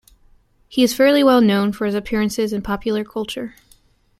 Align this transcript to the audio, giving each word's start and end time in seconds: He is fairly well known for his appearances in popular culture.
He 0.67 0.81
is 0.81 0.95
fairly 0.95 1.23
well 1.23 1.41
known 1.41 1.71
for 1.73 1.85
his 1.85 1.93
appearances 1.93 2.53
in 2.53 2.63
popular 2.63 3.03
culture. 3.03 3.53